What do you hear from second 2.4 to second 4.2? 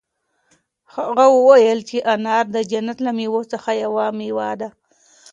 د جنت له مېوو څخه یوه